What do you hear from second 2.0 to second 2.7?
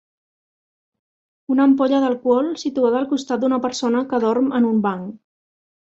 d'alcohol